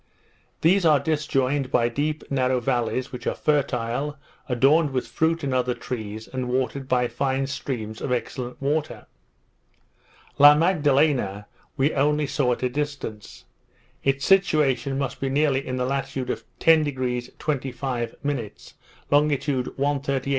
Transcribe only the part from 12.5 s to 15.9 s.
at a distance. Its situation must be nearly in the